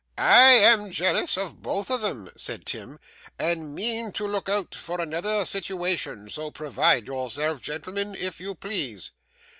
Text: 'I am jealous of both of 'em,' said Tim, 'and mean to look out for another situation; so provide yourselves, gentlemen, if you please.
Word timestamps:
'I 0.17 0.49
am 0.53 0.89
jealous 0.89 1.37
of 1.37 1.61
both 1.61 1.91
of 1.91 2.03
'em,' 2.03 2.31
said 2.35 2.65
Tim, 2.65 2.97
'and 3.37 3.75
mean 3.75 4.11
to 4.13 4.25
look 4.27 4.49
out 4.49 4.73
for 4.73 4.99
another 4.99 5.45
situation; 5.45 6.27
so 6.27 6.49
provide 6.49 7.05
yourselves, 7.05 7.61
gentlemen, 7.61 8.15
if 8.15 8.39
you 8.39 8.55
please. 8.55 9.11